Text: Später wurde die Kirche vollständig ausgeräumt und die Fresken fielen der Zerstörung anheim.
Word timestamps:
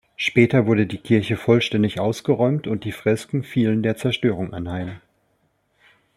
Später 0.15 0.65
wurde 0.65 0.87
die 0.87 0.97
Kirche 0.97 1.37
vollständig 1.37 1.99
ausgeräumt 1.99 2.65
und 2.65 2.85
die 2.85 2.91
Fresken 2.91 3.43
fielen 3.43 3.83
der 3.83 3.97
Zerstörung 3.97 4.51
anheim. 4.51 4.99